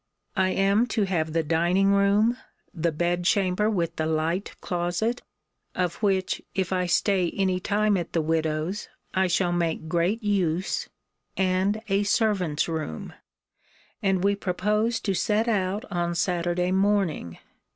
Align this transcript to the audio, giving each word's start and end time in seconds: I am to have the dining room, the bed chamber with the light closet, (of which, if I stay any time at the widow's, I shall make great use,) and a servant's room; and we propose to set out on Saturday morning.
I 0.35 0.49
am 0.49 0.87
to 0.97 1.03
have 1.03 1.31
the 1.31 1.43
dining 1.43 1.93
room, 1.93 2.35
the 2.73 2.91
bed 2.91 3.23
chamber 3.23 3.69
with 3.69 3.97
the 3.97 4.07
light 4.07 4.55
closet, 4.59 5.21
(of 5.75 5.93
which, 6.01 6.41
if 6.55 6.73
I 6.73 6.87
stay 6.87 7.29
any 7.35 7.59
time 7.59 7.95
at 7.97 8.13
the 8.13 8.21
widow's, 8.23 8.89
I 9.13 9.27
shall 9.27 9.51
make 9.51 9.87
great 9.87 10.23
use,) 10.23 10.89
and 11.37 11.83
a 11.87 12.01
servant's 12.01 12.67
room; 12.67 13.13
and 14.01 14.23
we 14.23 14.33
propose 14.35 14.99
to 15.01 15.13
set 15.13 15.47
out 15.47 15.85
on 15.91 16.15
Saturday 16.15 16.71
morning. 16.71 17.37